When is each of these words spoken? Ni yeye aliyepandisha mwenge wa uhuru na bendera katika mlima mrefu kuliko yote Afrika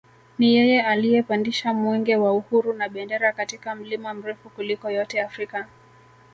Ni 0.39 0.55
yeye 0.55 0.81
aliyepandisha 0.83 1.73
mwenge 1.73 2.15
wa 2.15 2.33
uhuru 2.33 2.73
na 2.73 2.89
bendera 2.89 3.31
katika 3.31 3.75
mlima 3.75 4.13
mrefu 4.13 4.49
kuliko 4.49 4.89
yote 4.91 5.21
Afrika 5.21 5.67